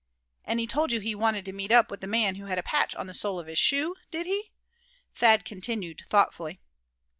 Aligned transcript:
"And 0.43 0.59
he 0.59 0.65
told 0.65 0.91
you 0.91 0.99
he 0.99 1.13
wanted 1.13 1.45
to 1.45 1.53
meet 1.53 1.71
up 1.71 1.91
with 1.91 2.01
the 2.01 2.07
man 2.07 2.33
who 2.33 2.47
had 2.47 2.57
a 2.57 2.63
patch 2.63 2.95
on 2.95 3.05
the 3.05 3.13
sole 3.13 3.37
of 3.39 3.45
his 3.45 3.59
shoe, 3.59 3.93
did 4.09 4.25
he?" 4.25 4.49
Thad 5.13 5.45
continued, 5.45 6.01
thoughtfully. 6.09 6.59